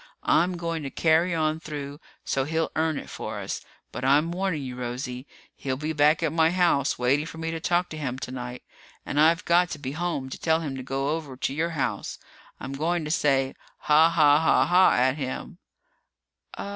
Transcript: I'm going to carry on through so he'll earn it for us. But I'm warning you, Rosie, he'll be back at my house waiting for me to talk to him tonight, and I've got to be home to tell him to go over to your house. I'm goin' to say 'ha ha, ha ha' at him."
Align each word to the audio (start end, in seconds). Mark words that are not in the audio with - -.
I'm 0.23 0.57
going 0.57 0.81
to 0.81 0.89
carry 0.89 1.35
on 1.35 1.59
through 1.59 1.99
so 2.25 2.43
he'll 2.43 2.71
earn 2.75 2.97
it 2.97 3.07
for 3.07 3.39
us. 3.39 3.63
But 3.91 4.03
I'm 4.03 4.31
warning 4.31 4.63
you, 4.63 4.75
Rosie, 4.75 5.27
he'll 5.55 5.77
be 5.77 5.93
back 5.93 6.23
at 6.23 6.33
my 6.33 6.49
house 6.49 6.97
waiting 6.97 7.27
for 7.27 7.37
me 7.37 7.51
to 7.51 7.59
talk 7.59 7.87
to 7.89 7.97
him 7.99 8.17
tonight, 8.17 8.63
and 9.05 9.19
I've 9.19 9.45
got 9.45 9.69
to 9.69 9.77
be 9.77 9.91
home 9.91 10.27
to 10.31 10.39
tell 10.41 10.61
him 10.61 10.75
to 10.75 10.81
go 10.81 11.09
over 11.09 11.37
to 11.37 11.53
your 11.53 11.69
house. 11.77 12.17
I'm 12.59 12.73
goin' 12.73 13.05
to 13.05 13.11
say 13.11 13.53
'ha 13.81 14.09
ha, 14.09 14.39
ha 14.39 14.65
ha' 14.65 14.95
at 14.99 15.17
him." 15.17 15.59